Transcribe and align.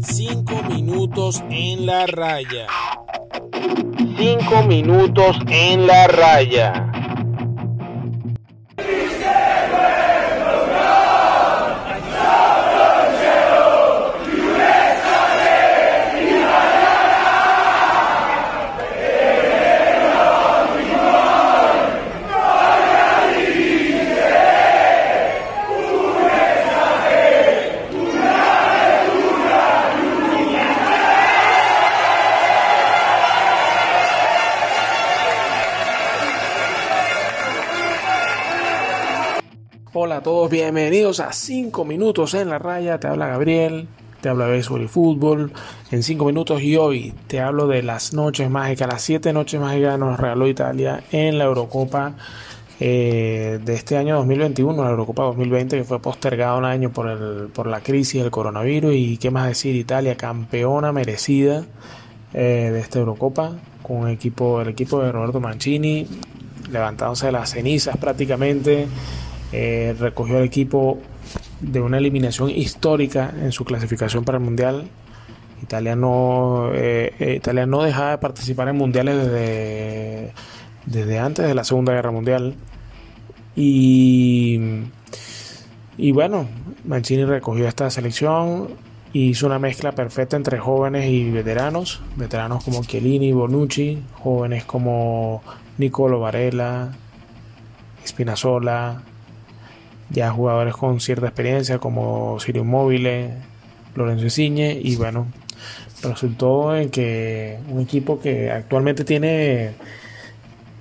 Cinco 0.00 0.62
minutos 0.68 1.42
en 1.50 1.86
la 1.86 2.06
raya. 2.06 2.66
Cinco 4.16 4.62
minutos 4.62 5.36
en 5.48 5.86
la 5.86 6.06
raya. 6.06 6.92
Hola 39.98 40.18
a 40.18 40.22
todos, 40.22 40.50
bienvenidos 40.50 41.20
a 41.20 41.32
5 41.32 41.86
minutos 41.86 42.34
en 42.34 42.50
la 42.50 42.58
raya. 42.58 43.00
Te 43.00 43.06
habla 43.06 43.28
Gabriel, 43.28 43.88
te 44.20 44.28
habla 44.28 44.44
béisbol 44.44 44.82
y 44.82 44.88
fútbol 44.88 45.52
en 45.90 46.02
5 46.02 46.26
minutos. 46.26 46.60
Y 46.60 46.76
hoy 46.76 47.14
te 47.28 47.40
hablo 47.40 47.66
de 47.66 47.82
las 47.82 48.12
noches 48.12 48.50
mágicas, 48.50 48.88
las 48.88 49.00
7 49.00 49.32
noches 49.32 49.58
mágicas 49.58 49.98
nos 49.98 50.20
regaló 50.20 50.48
Italia 50.48 51.02
en 51.12 51.38
la 51.38 51.44
Eurocopa 51.44 52.14
eh, 52.78 53.58
de 53.64 53.72
este 53.72 53.96
año 53.96 54.16
2021, 54.16 54.84
la 54.84 54.90
Eurocopa 54.90 55.22
2020, 55.22 55.78
que 55.78 55.84
fue 55.84 55.98
postergada 55.98 56.58
un 56.58 56.66
año 56.66 56.92
por, 56.92 57.08
el, 57.08 57.48
por 57.48 57.66
la 57.66 57.80
crisis 57.80 58.20
del 58.20 58.30
coronavirus. 58.30 58.92
Y 58.94 59.16
qué 59.16 59.30
más 59.30 59.48
decir, 59.48 59.74
Italia 59.76 60.14
campeona 60.14 60.92
merecida 60.92 61.64
eh, 62.34 62.68
de 62.70 62.80
esta 62.80 62.98
Eurocopa 62.98 63.52
con 63.82 64.08
el 64.08 64.12
equipo, 64.12 64.60
el 64.60 64.68
equipo 64.68 65.02
de 65.02 65.10
Roberto 65.10 65.40
Mancini 65.40 66.06
levantándose 66.70 67.26
de 67.26 67.32
las 67.32 67.52
cenizas 67.52 67.96
prácticamente. 67.96 68.88
Eh, 69.52 69.94
recogió 69.98 70.38
el 70.38 70.44
equipo 70.44 70.98
de 71.60 71.80
una 71.80 71.98
eliminación 71.98 72.50
histórica 72.50 73.32
en 73.40 73.52
su 73.52 73.64
clasificación 73.64 74.24
para 74.24 74.38
el 74.38 74.44
Mundial. 74.44 74.88
Italia 75.62 75.96
no, 75.96 76.70
eh, 76.74 77.14
eh, 77.18 77.34
Italia 77.36 77.66
no 77.66 77.82
dejaba 77.82 78.10
de 78.10 78.18
participar 78.18 78.68
en 78.68 78.76
mundiales 78.76 79.16
desde, 79.16 80.32
desde 80.84 81.18
antes 81.18 81.46
de 81.46 81.54
la 81.54 81.64
Segunda 81.64 81.92
Guerra 81.92 82.10
Mundial. 82.10 82.54
Y, 83.54 84.60
y 85.96 86.12
bueno, 86.12 86.46
Mancini 86.84 87.24
recogió 87.24 87.66
esta 87.66 87.88
selección 87.90 88.68
hizo 89.12 89.46
una 89.46 89.58
mezcla 89.58 89.92
perfecta 89.92 90.36
entre 90.36 90.58
jóvenes 90.58 91.08
y 91.08 91.30
veteranos. 91.30 92.02
Veteranos 92.16 92.64
como 92.64 92.84
Chiellini, 92.84 93.32
Bonucci, 93.32 94.02
jóvenes 94.14 94.64
como 94.64 95.42
Nicolo 95.78 96.20
Varela, 96.20 96.92
Spinazzola, 98.06 99.02
ya 100.10 100.30
jugadores 100.30 100.74
con 100.74 101.00
cierta 101.00 101.26
experiencia 101.26 101.78
como 101.78 102.38
Sirio 102.40 102.64
Móvil, 102.64 103.08
Lorenzo 103.94 104.24
Insigne 104.24 104.78
y 104.82 104.96
bueno, 104.96 105.26
resultó 106.02 106.76
en 106.76 106.90
que 106.90 107.58
un 107.68 107.80
equipo 107.80 108.20
que 108.20 108.50
actualmente 108.50 109.04
tiene 109.04 109.72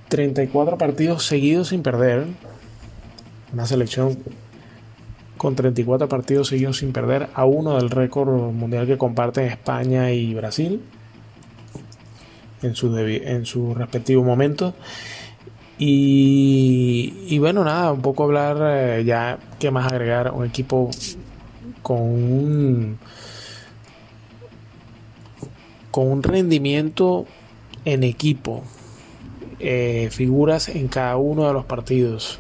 34 0.10 0.78
partidos 0.78 1.26
seguidos 1.26 1.70
sin 1.70 1.82
perder, 1.82 2.26
una 3.54 3.66
selección 3.66 4.18
con 5.38 5.56
34 5.56 6.08
partidos 6.08 6.48
seguidos 6.48 6.78
sin 6.78 6.94
perder 6.94 7.30
a 7.34 7.46
uno 7.46 7.76
del 7.76 7.90
récord 7.90 8.32
mundial 8.52 8.88
que 8.88 8.98
comparten 8.98 9.46
España 9.46 10.12
y 10.12 10.34
Brasil 10.34 10.82
en 12.62 12.76
su, 12.76 12.96
en 12.98 13.46
su 13.46 13.74
respectivo 13.74 14.24
momento 14.24 14.74
y, 15.78 17.38
bueno, 17.40 17.64
nada, 17.64 17.92
un 17.92 18.02
poco 18.02 18.24
hablar, 18.24 18.58
eh, 18.62 19.04
ya, 19.06 19.38
¿qué 19.60 19.72
más 19.72 19.92
agregar? 19.92 20.32
Un 20.32 20.46
equipo 20.46 20.90
con 21.82 22.02
un, 22.02 22.98
con 25.92 26.08
un 26.08 26.24
rendimiento 26.24 27.26
en 27.84 28.04
equipo, 28.04 28.64
eh, 29.60 30.10
figuras 30.12 30.70
en 30.70 30.88
cada 30.88 31.18
uno 31.18 31.48
de 31.48 31.54
los 31.54 31.66
partidos. 31.66 32.40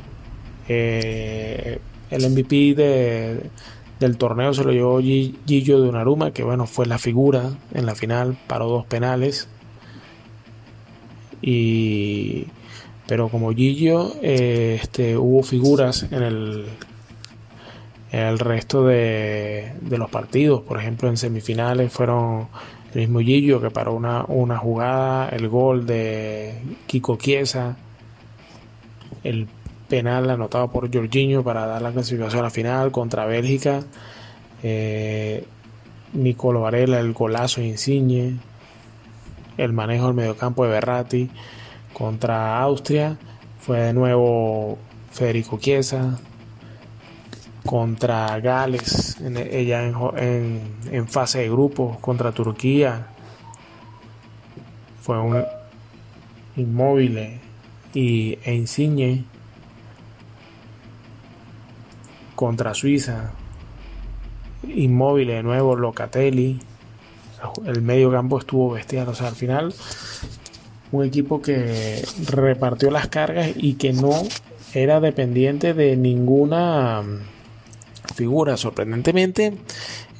Eh, 0.67 1.79
el 2.09 2.29
MVP 2.29 2.73
de, 2.73 3.49
del 3.99 4.17
torneo 4.17 4.53
se 4.53 4.63
lo 4.63 4.71
llevó 4.71 4.99
Gillo 5.01 5.81
de 5.81 5.89
Unaruma, 5.89 6.31
que 6.31 6.43
bueno, 6.43 6.65
fue 6.67 6.85
la 6.85 6.97
figura 6.97 7.51
en 7.73 7.85
la 7.85 7.95
final, 7.95 8.37
paró 8.47 8.67
dos 8.69 8.85
penales. 8.85 9.49
Y 11.41 12.47
pero 13.07 13.29
como 13.29 13.51
Gillo, 13.51 14.13
eh, 14.21 14.79
este, 14.81 15.17
hubo 15.17 15.43
figuras 15.43 16.03
en 16.11 16.23
el, 16.23 16.65
el 18.11 18.39
resto 18.39 18.85
de, 18.85 19.73
de, 19.81 19.97
los 19.97 20.09
partidos. 20.09 20.61
Por 20.61 20.79
ejemplo, 20.79 21.09
en 21.09 21.17
semifinales 21.17 21.93
fueron 21.93 22.47
el 22.93 23.01
mismo 23.01 23.19
Gillo 23.19 23.61
que 23.61 23.69
paró 23.69 23.93
una, 23.93 24.25
una 24.25 24.57
jugada, 24.57 25.29
el 25.29 25.49
gol 25.49 25.85
de 25.85 26.55
Kiko 26.87 27.17
Chiesa, 27.17 27.77
el 29.23 29.47
penal 29.87 30.29
anotado 30.29 30.69
por 30.71 30.91
Jorginho 30.91 31.43
para 31.43 31.67
dar 31.67 31.81
la 31.81 31.91
clasificación 31.91 32.39
a 32.39 32.43
la 32.43 32.49
final 32.49 32.91
contra 32.91 33.25
Bélgica. 33.25 33.83
Eh, 34.63 35.45
Nicolo 36.13 36.61
Varela, 36.61 36.99
el 36.99 37.13
golazo 37.13 37.61
Insigne, 37.61 38.37
el 39.57 39.73
manejo 39.73 40.07
del 40.07 40.15
mediocampo 40.15 40.63
de 40.63 40.71
Berratti 40.71 41.29
contra 41.95 42.61
Austria 42.61 43.17
fue 43.61 43.79
de 43.79 43.93
nuevo 43.93 44.77
Federico 45.11 45.57
Chiesa 45.57 46.19
contra 47.65 48.37
Gales 48.41 49.17
ella 49.21 49.85
en, 50.17 51.07
fase 51.07 51.39
de 51.39 51.49
grupos 51.49 51.97
contra 51.99 52.33
Turquía. 52.33 53.07
Fue 55.01 55.17
un 55.19 55.41
inmóvil 56.57 57.39
y, 57.93 58.37
e 58.43 58.53
Insigne 58.53 59.23
contra 62.35 62.73
Suiza. 62.73 63.31
Inmóvil 64.67 65.29
de 65.29 65.43
nuevo 65.43 65.77
Locatelli. 65.77 66.59
El 67.65 67.81
medio 67.81 68.11
campo 68.11 68.37
estuvo 68.37 68.71
bestial. 68.71 69.07
O 69.07 69.15
sea 69.15 69.29
al 69.29 69.35
final 69.35 69.73
un 70.95 71.05
equipo 71.05 71.41
que 71.41 72.03
repartió 72.27 72.91
las 72.91 73.07
cargas 73.07 73.51
y 73.55 73.73
que 73.73 73.93
no 73.93 74.11
era 74.73 74.99
dependiente 74.99 75.73
de 75.73 75.95
ninguna 75.95 77.01
mm, 77.01 78.13
figura. 78.15 78.57
Sorprendentemente, 78.57 79.53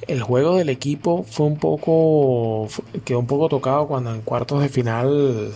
el 0.08 0.22
juego 0.22 0.58
del 0.58 0.70
equipo 0.70 1.24
fue 1.24 1.48
un 1.48 1.58
poco 1.58 2.68
quedó 3.04 3.20
un 3.20 3.28
poco 3.28 3.50
tocado 3.50 3.88
cuando 3.88 4.14
en 4.14 4.22
cuartos 4.22 4.62
de 4.62 4.70
final 4.70 5.52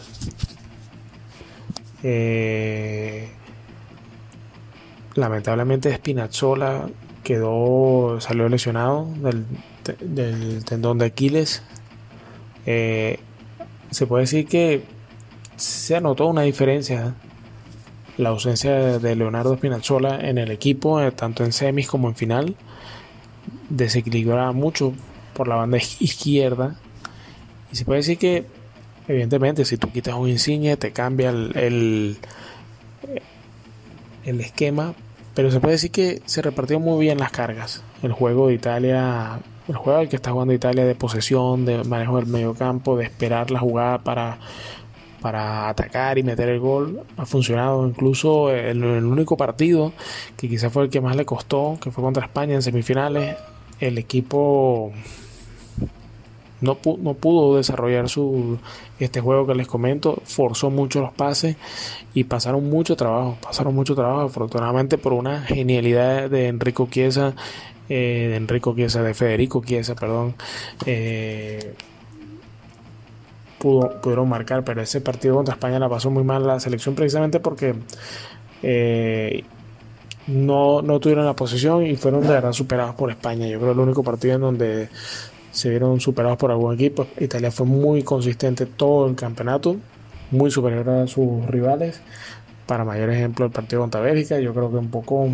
eh, 2.04 3.30
lamentablemente 5.16 5.94
Spinazzola 5.94 6.90
quedó 7.24 8.20
salió 8.22 8.50
lesionado 8.50 9.08
del, 9.22 10.64
tendón 10.66 10.98
de 10.98 11.06
Aquiles 11.06 11.62
eh, 12.66 13.20
se 13.92 14.08
puede 14.08 14.24
decir 14.24 14.48
que 14.48 14.84
se 15.60 16.02
notó 16.02 16.28
una 16.28 16.42
diferencia 16.42 17.14
la 18.20 18.30
ausencia 18.30 19.00
de 19.00 19.16
Leonardo 19.16 19.56
Spinazzola 19.56 20.20
en 20.20 20.38
el 20.38 20.52
equipo, 20.52 21.02
eh, 21.02 21.12
tanto 21.12 21.46
en 21.46 21.54
semis 21.54 21.88
como 21.88 22.10
en 22.10 22.16
final. 22.16 22.56
Desequilibraba 23.70 24.52
mucho 24.52 24.94
por 25.34 25.48
la 25.48 25.56
banda 25.56 25.78
izquierda. 25.78 26.76
Y 27.72 27.78
se 27.78 27.86
puede 27.86 28.00
decir 28.00 28.18
que, 28.18 28.46
evidentemente, 29.08 29.64
si 29.64 29.78
tú 29.78 29.90
quitas 29.90 30.16
un 30.16 30.28
insigne, 30.28 30.76
te 30.76 30.92
cambia 30.92 31.30
el, 31.30 31.56
el, 31.56 32.18
el 34.26 34.42
esquema. 34.42 34.94
Pero 35.34 35.50
se 35.50 35.62
puede 35.62 35.76
decir 35.76 35.92
que 35.92 36.22
se 36.26 36.42
repartió 36.42 36.82
muy 36.82 37.00
bien 37.00 37.20
las 37.20 37.32
cargas. 37.32 37.84
El 38.04 38.12
juego 38.12 38.50
de 38.50 38.56
Italia, 38.56 39.40
el 39.70 39.78
juego 39.78 39.98
al 39.98 40.10
que 40.10 40.18
está 40.18 40.32
jugando 40.32 40.54
Italia 40.54 40.84
de 40.84 40.96
posesión, 40.96 41.64
de 41.64 41.86
manejo 41.86 42.18
del 42.18 42.26
medio 42.26 42.54
campo, 42.54 42.98
de 42.98 43.06
esperar 43.06 43.50
la 43.50 43.60
jugada 43.60 44.00
para 44.00 44.40
para 45.22 45.70
atacar 45.70 46.18
y 46.18 46.24
meter 46.24 46.50
el 46.50 46.60
gol. 46.60 47.02
Ha 47.18 47.26
funcionado 47.26 47.88
incluso 47.88 48.54
en 48.54 48.84
el 48.84 49.06
único 49.06 49.38
partido 49.38 49.94
que 50.38 50.50
quizás 50.50 50.72
fue 50.72 50.84
el 50.84 50.90
que 50.90 51.02
más 51.02 51.16
le 51.16 51.26
costó, 51.26 51.78
que 51.82 51.92
fue 51.92 52.04
contra 52.04 52.26
España 52.26 52.56
en 52.56 52.62
semifinales. 52.62 53.38
El 53.80 53.98
equipo 53.98 54.92
no, 56.62 56.78
no 57.02 57.14
pudo 57.14 57.58
desarrollar 57.58 58.10
su 58.10 58.58
este 59.00 59.22
juego 59.22 59.48
que 59.48 59.56
les 59.56 59.68
comento, 59.68 60.22
forzó 60.26 60.70
mucho 60.70 61.00
los 61.02 61.14
pases 61.14 61.56
y 62.14 62.26
pasaron 62.26 62.70
mucho 62.70 62.96
trabajo, 62.96 63.38
pasaron 63.42 63.74
mucho 63.74 63.96
trabajo, 63.96 64.22
afortunadamente 64.22 64.98
por 64.98 65.14
una 65.14 65.42
genialidad 65.44 66.30
de 66.30 66.48
Enrico 66.48 66.88
Chiesa, 66.92 67.34
eh, 67.88 68.28
de 68.30 68.36
Enrico 68.36 68.76
Chiesa, 68.76 69.02
de 69.02 69.14
Federico 69.14 69.64
Chiesa, 69.64 69.96
perdón, 69.96 70.36
eh, 70.86 71.76
pudieron 73.60 74.30
marcar, 74.30 74.64
pero 74.64 74.82
ese 74.82 75.02
partido 75.02 75.36
contra 75.36 75.54
España 75.54 75.80
la 75.80 75.90
pasó 75.90 76.10
muy 76.10 76.24
mal 76.24 76.46
la 76.46 76.60
selección 76.60 76.96
precisamente 76.96 77.40
porque 77.40 77.76
eh, 78.64 79.44
no, 80.28 80.82
no 80.82 81.00
tuvieron 81.00 81.26
la 81.26 81.36
posición 81.36 81.86
y 81.86 81.96
fueron 81.96 82.22
de 82.22 82.30
verdad 82.30 82.54
superados 82.54 82.96
por 82.96 83.12
España. 83.12 83.48
Yo 83.48 83.60
creo 83.60 83.74
que 83.74 83.80
el 83.82 83.86
único 83.86 84.04
partido 84.04 84.36
en 84.36 84.42
donde 84.42 84.90
se 85.52 85.70
vieron 85.70 86.00
superados 86.00 86.38
por 86.38 86.52
algún 86.52 86.74
equipo. 86.76 87.08
Italia 87.20 87.52
fue 87.52 87.66
muy 87.66 88.04
consistente 88.04 88.66
todo 88.66 89.08
el 89.08 89.16
campeonato, 89.16 89.76
muy 90.32 90.52
superior 90.52 90.90
a 90.90 91.08
sus 91.08 91.46
rivales. 91.48 92.02
Para 92.66 92.86
mayor 92.86 93.10
ejemplo, 93.10 93.46
el 93.46 93.52
partido 93.52 93.82
contra 93.82 94.02
Bélgica, 94.02 94.40
yo 94.40 94.54
creo 94.54 94.70
que 94.70 94.78
un 94.78 94.90
poco 94.90 95.28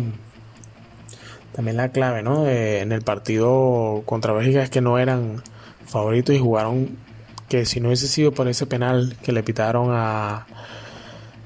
también 1.54 1.76
la 1.76 1.90
clave 1.90 2.22
¿no? 2.22 2.46
en 2.46 2.92
el 2.92 3.02
partido 3.02 4.02
contra 4.04 4.32
Bélgica 4.32 4.62
es 4.62 4.70
que 4.70 4.80
no 4.80 4.98
eran 4.98 5.42
favoritos 5.86 6.34
y 6.34 6.38
jugaron 6.38 6.98
que 7.48 7.64
si 7.64 7.80
no 7.80 7.88
hubiese 7.88 8.08
sido 8.08 8.32
por 8.32 8.48
ese 8.48 8.66
penal 8.66 9.16
que 9.22 9.32
le 9.32 9.42
pitaron 9.42 9.88
a, 9.90 10.46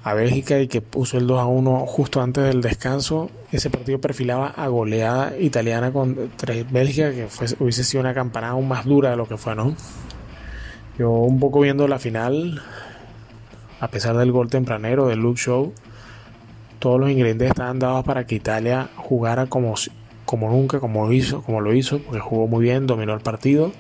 a 0.03 0.15
Bélgica 0.15 0.59
y 0.61 0.69
que 0.69 0.81
puso 0.81 1.19
el 1.19 1.27
2 1.27 1.41
a 1.41 1.47
1 1.47 1.87
justo 1.87 2.23
antes 2.23 2.45
del 2.45 2.63
descanso, 2.63 3.31
ese 3.53 3.69
partido 3.69 4.01
perfilaba 4.01 4.49
a 4.49 4.69
goleada 4.69 5.37
italiana 5.39 5.93
contra 5.93 6.55
Bélgica, 6.71 7.11
que 7.11 7.29
hubiese 7.59 7.85
sido 7.85 8.01
una 8.01 8.15
campanada 8.15 8.55
aún 8.55 8.69
más 8.69 8.87
dura 8.87 9.11
de 9.11 9.17
lo 9.17 9.27
que 9.27 9.37
fue, 9.37 9.55
¿no? 9.55 9.75
Yo 10.99 11.11
un 11.11 11.39
poco 11.39 11.61
viendo 11.61 11.87
la 11.87 11.99
final, 11.99 12.63
a 13.81 13.89
pesar 13.89 14.17
del 14.17 14.33
gol 14.33 14.49
tempranero 14.49 15.07
del 15.07 15.19
Luke 15.19 15.41
Show, 15.41 15.73
todos 16.79 16.99
los 16.99 17.11
ingredientes 17.11 17.49
estaban 17.49 17.79
dados 17.79 18.05
para 18.05 18.27
que 18.27 18.37
Italia 18.37 18.89
jugara 18.97 19.47
como, 19.47 19.75
como 20.25 20.51
nunca, 20.51 20.81
como, 20.81 21.13
hizo, 21.13 21.43
como 21.43 21.61
lo 21.61 21.75
hizo, 21.75 21.99
porque 21.99 22.21
jugó 22.21 22.47
muy 22.47 22.63
bien, 22.65 22.87
dominó 22.87 23.13
el 23.13 23.21
partido 23.21 23.73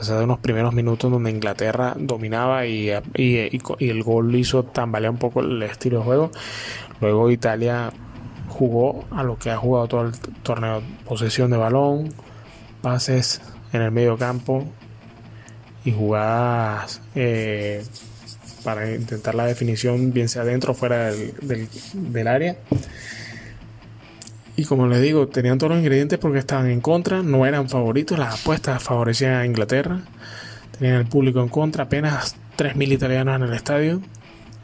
pesar 0.00 0.16
de 0.16 0.24
unos 0.24 0.38
primeros 0.38 0.72
minutos 0.72 1.10
donde 1.10 1.30
Inglaterra 1.30 1.94
dominaba 1.98 2.66
y, 2.66 2.88
el 2.88 4.02
gol 4.02 4.34
hizo 4.34 4.64
tambalear 4.64 5.12
un 5.12 5.18
poco 5.18 5.40
el 5.40 5.62
estilo 5.62 5.98
de 5.98 6.04
juego. 6.04 6.30
Luego 7.02 7.30
Italia 7.30 7.92
jugó 8.48 9.04
a 9.10 9.22
lo 9.22 9.38
que 9.38 9.50
ha 9.50 9.58
jugado 9.58 9.88
todo 9.88 10.02
el 10.06 10.18
torneo: 10.42 10.82
posesión 11.04 11.50
de 11.50 11.58
balón, 11.58 12.14
pases 12.80 13.42
en 13.74 13.82
el 13.82 13.90
medio 13.90 14.16
campo 14.16 14.64
y 15.84 15.92
jugadas 15.92 17.02
eh, 17.14 17.84
para 18.64 18.94
intentar 18.94 19.34
la 19.34 19.44
definición, 19.44 20.14
bien 20.14 20.30
sea 20.30 20.44
dentro 20.44 20.72
o 20.72 20.74
fuera 20.74 21.12
del, 21.12 21.68
del 21.92 22.26
área. 22.26 22.56
Y 24.56 24.64
como 24.64 24.86
les 24.86 25.00
digo, 25.00 25.28
tenían 25.28 25.58
todos 25.58 25.70
los 25.70 25.78
ingredientes 25.78 26.18
porque 26.18 26.38
estaban 26.38 26.68
en 26.68 26.80
contra, 26.80 27.22
no 27.22 27.46
eran 27.46 27.68
favoritos, 27.68 28.18
las 28.18 28.40
apuestas 28.40 28.82
favorecían 28.82 29.34
a 29.34 29.46
Inglaterra, 29.46 30.00
tenían 30.78 30.96
el 30.96 31.06
público 31.06 31.40
en 31.40 31.48
contra, 31.48 31.84
apenas 31.84 32.36
3.000 32.58 32.92
italianos 32.92 33.36
en 33.36 33.42
el 33.42 33.54
estadio, 33.54 34.00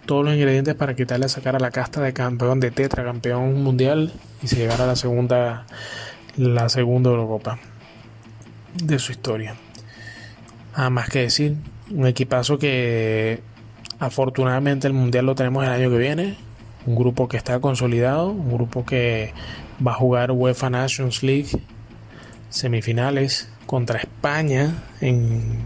todos 0.07 0.25
los 0.25 0.35
ingredientes 0.35 0.75
para 0.75 0.95
que 0.95 1.03
Italia 1.03 1.29
sacara 1.29 1.59
la 1.59 1.71
casta 1.71 2.01
de 2.01 2.13
campeón 2.13 2.61
de 2.61 2.71
tetra, 2.71 3.05
campeón 3.05 3.63
mundial 3.63 4.13
y 4.43 4.49
se 4.49 4.57
llevara 4.57 4.85
a 4.85 4.87
la 4.87 4.97
segunda, 4.97 5.67
la 6.37 6.69
segunda 6.69 7.11
Eurocopa 7.11 7.59
de 8.83 8.99
su 8.99 9.13
historia. 9.13 9.55
Nada 10.77 10.91
más 10.91 11.09
que 11.09 11.21
decir, 11.21 11.57
un 11.91 12.07
equipazo 12.07 12.59
que 12.59 13.41
afortunadamente 13.99 14.87
el 14.87 14.93
mundial 14.93 15.27
lo 15.27 15.35
tenemos 15.35 15.65
el 15.65 15.71
año 15.71 15.91
que 15.91 15.99
viene, 15.99 16.37
un 16.87 16.95
grupo 16.95 17.29
que 17.29 17.37
está 17.37 17.59
consolidado, 17.61 18.29
un 18.29 18.53
grupo 18.53 18.85
que 18.85 19.33
va 19.85 19.93
a 19.93 19.95
jugar 19.95 20.33
UEFA 20.33 20.71
Nations 20.71 21.23
League 21.23 21.51
semifinales 22.51 23.51
contra 23.67 23.99
España 23.99 24.83
en, 25.01 25.59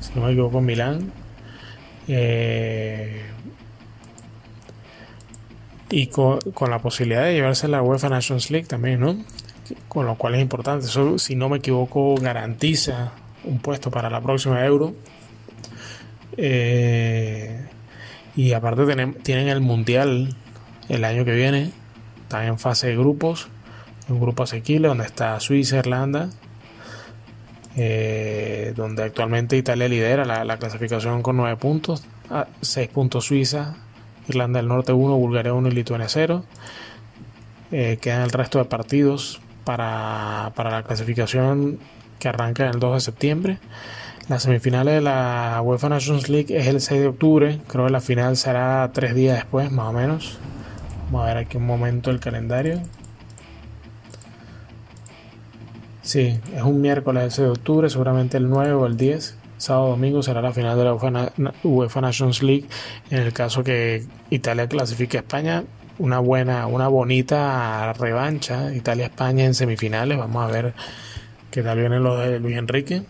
si 0.00 0.12
no 0.14 0.26
me 0.26 0.32
equivoco, 0.32 0.58
en 0.58 0.64
Milán. 0.64 1.12
Eh, 2.08 3.22
y 5.90 6.08
con, 6.08 6.38
la 6.68 6.78
posibilidad 6.80 7.24
de 7.24 7.34
llevarse 7.34 7.68
la 7.68 7.82
UEFA 7.82 8.08
Nations 8.08 8.50
League 8.50 8.66
también, 8.66 9.00
¿no? 9.00 9.16
Con 9.88 10.06
lo 10.06 10.16
cual 10.16 10.34
es 10.34 10.42
importante. 10.42 10.86
Si 11.18 11.34
no 11.34 11.48
me 11.48 11.58
equivoco, 11.58 12.14
garantiza 12.16 13.12
un 13.44 13.58
puesto 13.58 13.90
para 13.90 14.10
la 14.10 14.20
próxima 14.20 14.64
Euro. 14.64 14.94
Eh, 16.36 17.66
y 18.36 18.52
aparte 18.52 18.84
tienen 19.22 19.48
el 19.48 19.60
Mundial 19.60 20.34
el 20.88 21.04
año 21.04 21.24
que 21.24 21.32
viene 21.34 21.72
está 22.28 22.44
en 22.44 22.58
fase 22.58 22.88
de 22.88 22.96
grupos, 22.96 23.48
un 24.10 24.20
grupo 24.20 24.42
asequible 24.42 24.88
donde 24.88 25.06
está 25.06 25.40
Suiza, 25.40 25.78
Irlanda, 25.78 26.28
eh, 27.74 28.74
donde 28.76 29.02
actualmente 29.02 29.56
Italia 29.56 29.88
lidera 29.88 30.26
la, 30.26 30.56
clasificación 30.58 31.22
con 31.22 31.38
9 31.38 31.56
puntos, 31.56 32.04
6 32.60 32.88
puntos 32.90 33.24
Suiza, 33.24 33.76
Irlanda 34.28 34.58
del 34.58 34.68
Norte 34.68 34.92
1, 34.92 35.16
Bulgaria 35.16 35.54
1 35.54 35.68
y 35.68 35.70
Lituania 35.70 36.06
0. 36.10 36.44
Eh, 37.72 37.96
quedan 37.98 38.20
el 38.20 38.30
resto 38.30 38.58
de 38.58 38.66
partidos 38.66 39.40
para, 39.64 40.52
para 40.54 40.70
la 40.70 40.82
clasificación 40.82 41.78
que 42.18 42.28
arranca 42.28 42.68
el 42.68 42.78
2 42.78 42.94
de 42.94 43.00
septiembre. 43.00 43.58
Las 44.28 44.42
semifinales 44.42 44.96
de 44.96 45.00
la 45.00 45.62
UEFA 45.64 45.88
Nations 45.88 46.28
League 46.28 46.54
es 46.54 46.66
el 46.66 46.82
6 46.82 47.00
de 47.00 47.06
octubre, 47.06 47.60
creo 47.68 47.86
que 47.86 47.92
la 47.92 48.02
final 48.02 48.36
será 48.36 48.90
tres 48.92 49.14
días 49.14 49.36
después, 49.36 49.72
más 49.72 49.86
o 49.86 49.92
menos. 49.94 50.38
Vamos 51.10 51.22
a 51.22 51.28
ver 51.28 51.38
aquí 51.38 51.56
un 51.56 51.64
momento 51.64 52.10
el 52.10 52.20
calendario. 52.20 52.82
Sí, 56.02 56.38
es 56.54 56.62
un 56.62 56.82
miércoles 56.82 57.24
el 57.24 57.30
6 57.30 57.46
de 57.46 57.50
octubre, 57.50 57.88
seguramente 57.88 58.36
el 58.36 58.50
9 58.50 58.72
o 58.72 58.84
el 58.84 58.98
10. 58.98 59.38
Sábado 59.56 59.88
domingo 59.88 60.22
será 60.22 60.42
la 60.42 60.52
final 60.52 60.76
de 60.76 60.84
la 60.84 61.32
UEFA, 61.64 62.00
Nations 62.02 62.42
League. 62.42 62.66
En 63.08 63.22
el 63.22 63.32
caso 63.32 63.64
que 63.64 64.04
Italia 64.28 64.68
clasifique 64.68 65.16
a 65.16 65.20
España, 65.20 65.64
una 65.98 66.18
buena, 66.18 66.66
una 66.66 66.88
bonita 66.88 67.94
revancha. 67.94 68.74
Italia-España 68.74 69.46
en 69.46 69.54
semifinales. 69.54 70.18
Vamos 70.18 70.44
a 70.44 70.52
ver 70.52 70.74
qué 71.50 71.62
tal 71.62 71.78
vienen 71.78 72.02
los 72.02 72.20
de 72.20 72.38
Luis 72.38 72.58
Enrique. 72.58 73.02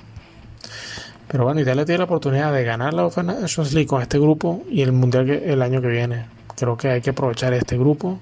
Pero 1.26 1.44
bueno, 1.44 1.60
Italia 1.60 1.84
tiene 1.84 1.98
la 1.98 2.04
oportunidad 2.04 2.52
de 2.52 2.62
ganar 2.62 2.94
la 2.94 3.02
UEFA 3.02 3.24
Nations 3.24 3.74
League 3.74 3.88
con 3.88 4.02
este 4.02 4.20
grupo 4.20 4.62
y 4.70 4.82
el 4.82 4.92
Mundial 4.92 5.28
el 5.28 5.62
año 5.62 5.82
que 5.82 5.88
viene 5.88 6.38
creo 6.58 6.76
que 6.76 6.88
hay 6.88 7.00
que 7.00 7.10
aprovechar 7.10 7.52
este 7.55 7.78
grupo, 7.78 8.19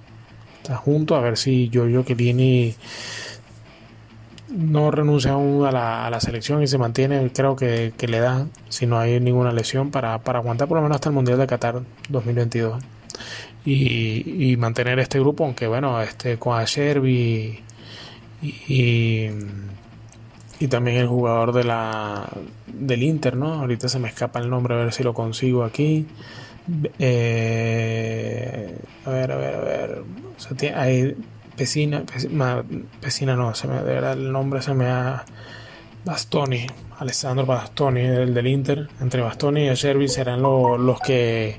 está 0.62 0.77
junto, 0.77 1.17
a 1.17 1.21
ver 1.21 1.37
si 1.37 1.69
yo 1.69 1.87
que 2.05 2.17
Chiellini 2.17 2.75
no 4.49 4.91
renuncia 4.91 5.32
aún 5.32 5.67
a 5.67 5.72
la, 5.72 6.06
a 6.06 6.10
la, 6.10 6.20
selección 6.20 6.63
y 6.63 6.67
se 6.67 6.79
mantiene, 6.79 7.31
creo 7.32 7.56
que, 7.56 7.93
le 7.99 8.20
da, 8.20 8.46
si 8.69 8.87
no 8.87 8.99
hay 8.99 9.20
ninguna 9.20 9.53
lesión, 9.53 9.91
para, 9.91 10.15
aguantar 10.15 10.69
por 10.69 10.77
lo 10.77 10.82
menos 10.82 10.96
hasta 10.96 11.08
el 11.08 11.15
Mundial 11.15 11.39
de 11.39 11.46
Qatar 11.46 11.82
2022. 12.08 12.82
Y, 13.65 14.53
y 14.53 14.56
mantener 14.56 14.99
este 15.01 15.19
grupo, 15.19 15.44
aunque 15.44 15.67
bueno, 15.67 16.01
este 16.01 16.39
con 16.39 16.56
Asherby 16.56 17.60
y, 18.43 19.29
y, 20.60 20.69
también 20.69 20.99
el 20.99 21.08
jugador 21.08 21.53
de 21.53 21.65
la 21.65 22.29
del 22.67 23.03
Inter, 23.03 23.37
¿no? 23.37 23.55
Ahorita 23.55 23.89
se 23.89 23.99
me 23.99 24.08
escapa 24.08 24.39
el 24.39 24.49
nombre, 24.51 24.75
a 24.75 24.79
ver 24.79 24.93
si 24.93 25.03
lo 25.03 25.15
consigo 25.15 25.65
aquí. 25.65 26.06
Eh, 26.99 28.79
a 29.05 29.11
ver, 29.11 29.32
a 29.32 29.37
ver, 29.37 29.55
a 29.55 29.61
ver. 29.61 30.03
hay 30.75 31.17
Pesina, 31.56 32.03
Pesina, 33.01 33.37
no, 33.37 33.55
se 33.55 33.67
me, 33.67 33.82
de 33.82 34.13
el 34.13 34.32
nombre 34.32 34.61
se 34.63 34.75
me 34.75 34.87
ha. 34.87 35.25
Bastoni, 36.05 36.67
Alessandro 36.99 37.46
Bastoni, 37.46 38.01
el 38.01 38.35
del 38.35 38.46
Inter. 38.46 38.89
Entre 39.01 39.20
Bastoni 39.20 39.69
y 39.69 39.77
Servi 39.77 40.08
serán 40.08 40.43
los 40.43 41.01
que. 41.01 41.58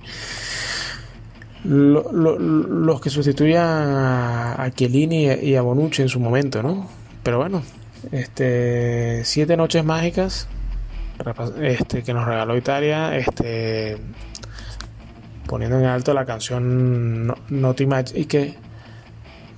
los 1.63 3.01
que 3.01 3.09
sustituyan 3.09 3.65
a, 3.65 4.63
a 4.63 4.71
Chiellini 4.71 5.25
y 5.25 5.55
a 5.55 5.61
Bonucci 5.61 6.01
en 6.01 6.09
su 6.09 6.19
momento, 6.19 6.61
¿no? 6.61 6.87
Pero 7.23 7.39
bueno, 7.39 7.63
este 8.11 9.23
siete 9.25 9.57
noches 9.57 9.83
mágicas 9.83 10.47
este 11.61 12.03
que 12.03 12.13
nos 12.13 12.25
regaló 12.25 12.55
Italia, 12.55 13.17
este 13.17 13.97
poniendo 15.47 15.79
en 15.79 15.85
alto 15.85 16.13
la 16.13 16.25
canción 16.25 17.33
Image 17.49 18.19
y 18.19 18.25
que 18.25 18.55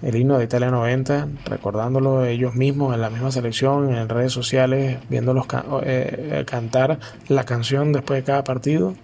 el 0.01 0.15
himno 0.15 0.37
de 0.37 0.45
Italia 0.45 0.71
90, 0.71 1.27
recordándolo 1.45 2.25
ellos 2.25 2.55
mismos 2.55 2.95
en 2.95 3.01
la 3.01 3.09
misma 3.09 3.31
selección, 3.31 3.93
en 3.93 4.07
redes 4.07 4.31
sociales, 4.31 4.97
viéndolos 5.09 5.45
eh, 5.83 6.45
cantar 6.47 6.99
la 7.27 7.43
canción 7.43 7.91
después 7.91 8.21
de 8.21 8.23
cada 8.23 8.43
partido 8.45 8.95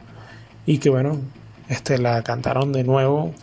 y 0.66 0.78
que 0.78 0.90
bueno, 0.90 1.20
este 1.68 1.98
la 1.98 2.24
cantaron 2.24 2.72
de 2.72 2.84
nuevo 2.84 3.34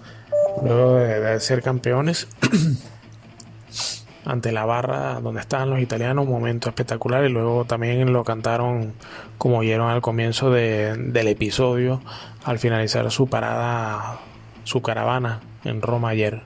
luego 0.62 0.96
de, 0.96 1.40
ser 1.40 1.62
campeones. 1.62 2.28
ante 4.24 4.52
la 4.52 4.64
barra 4.64 5.20
donde 5.20 5.40
estaban 5.40 5.70
los 5.70 5.80
italianos, 5.80 6.26
un 6.26 6.32
momento 6.32 6.68
espectacular 6.68 7.24
y 7.24 7.28
luego 7.28 7.64
también 7.64 8.12
lo 8.12 8.24
cantaron 8.24 8.92
como 9.38 9.58
oyeron 9.58 9.90
al 9.90 10.00
comienzo 10.00 10.50
del 10.50 11.28
episodio 11.28 12.00
al 12.44 12.58
finalizar 12.58 13.10
su 13.10 13.26
parada, 13.28 14.20
su 14.64 14.82
caravana 14.82 15.40
en 15.64 15.82
Roma 15.82 16.10
ayer. 16.10 16.42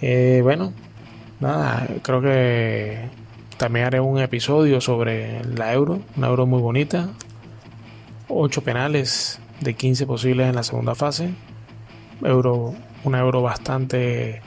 Eh, 0.00 0.40
bueno, 0.42 0.72
nada, 1.40 1.86
creo 2.02 2.20
que 2.20 3.08
también 3.56 3.86
haré 3.86 4.00
un 4.00 4.18
episodio 4.18 4.80
sobre 4.80 5.44
la 5.44 5.72
Euro, 5.72 6.00
una 6.16 6.28
Euro 6.28 6.46
muy 6.46 6.60
bonita, 6.60 7.10
ocho 8.28 8.62
penales 8.62 9.40
de 9.60 9.74
15 9.74 10.06
posibles 10.06 10.48
en 10.48 10.56
la 10.56 10.64
segunda 10.64 10.96
fase, 10.96 11.32
Euro, 12.24 12.74
una 13.04 13.20
Euro 13.20 13.42
bastante 13.42 14.42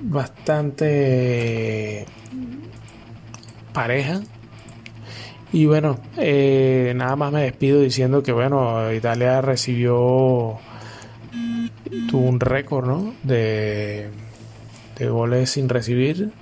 bastante 0.00 2.06
pareja. 3.72 4.20
Y 5.52 5.66
bueno, 5.66 5.98
eh, 6.16 6.92
nada 6.96 7.16
más 7.16 7.32
me 7.32 7.42
despido 7.42 7.80
diciendo 7.80 8.22
que 8.22 8.32
bueno, 8.32 8.92
Italia 8.92 9.40
recibió 9.40 10.58
tuvo 12.10 12.28
un 12.28 12.40
récord 12.40 12.86
¿no? 12.86 13.14
de, 13.22 14.10
de 14.98 15.08
goles 15.08 15.50
sin 15.50 15.68
recibir. 15.68 16.32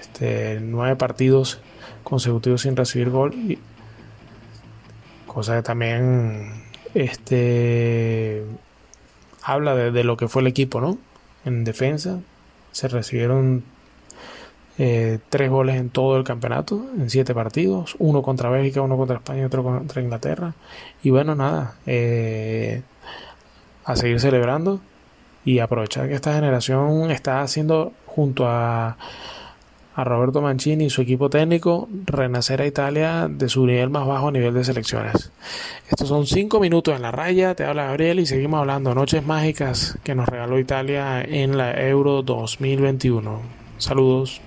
Este, 0.00 0.58
nueve 0.60 0.96
partidos 0.96 1.60
consecutivos 2.02 2.62
sin 2.62 2.76
recibir 2.76 3.10
gol. 3.10 3.34
Y, 3.34 3.58
cosa 5.26 5.56
que 5.56 5.62
también 5.62 6.64
este 6.94 8.44
habla 9.42 9.74
de, 9.74 9.90
de 9.90 10.04
lo 10.04 10.16
que 10.16 10.28
fue 10.28 10.42
el 10.42 10.48
equipo, 10.48 10.80
¿no? 10.80 10.96
En 11.44 11.64
defensa, 11.64 12.20
se 12.74 12.88
recibieron 12.88 13.62
eh, 14.78 15.20
tres 15.28 15.48
goles 15.48 15.76
en 15.76 15.90
todo 15.90 16.16
el 16.16 16.24
campeonato, 16.24 16.84
en 16.98 17.08
siete 17.08 17.32
partidos, 17.32 17.94
uno 18.00 18.20
contra 18.20 18.50
Bélgica, 18.50 18.82
uno 18.82 18.96
contra 18.96 19.18
España 19.18 19.42
y 19.42 19.44
otro 19.44 19.62
contra 19.62 20.02
Inglaterra. 20.02 20.54
Y 21.04 21.10
bueno, 21.10 21.36
nada, 21.36 21.76
eh, 21.86 22.82
a 23.84 23.94
seguir 23.94 24.18
celebrando 24.18 24.80
y 25.44 25.60
aprovechar 25.60 26.08
que 26.08 26.14
esta 26.14 26.34
generación 26.34 27.12
está 27.12 27.42
haciendo 27.42 27.92
junto 28.06 28.48
a 28.48 28.96
a 29.94 30.04
Roberto 30.04 30.40
Mancini 30.40 30.86
y 30.86 30.90
su 30.90 31.02
equipo 31.02 31.30
técnico 31.30 31.88
renacer 32.06 32.60
a 32.62 32.66
Italia 32.66 33.28
de 33.30 33.48
su 33.48 33.64
nivel 33.66 33.90
más 33.90 34.06
bajo 34.06 34.28
a 34.28 34.32
nivel 34.32 34.54
de 34.54 34.64
selecciones. 34.64 35.30
Estos 35.88 36.08
son 36.08 36.26
cinco 36.26 36.60
minutos 36.60 36.96
en 36.96 37.02
la 37.02 37.12
raya, 37.12 37.54
te 37.54 37.64
habla 37.64 37.84
Gabriel 37.84 38.20
y 38.20 38.26
seguimos 38.26 38.60
hablando 38.60 38.94
noches 38.94 39.24
mágicas 39.24 39.98
que 40.02 40.14
nos 40.14 40.28
regaló 40.28 40.58
Italia 40.58 41.22
en 41.22 41.56
la 41.56 41.80
Euro 41.80 42.22
2021. 42.22 43.40
Saludos. 43.78 44.40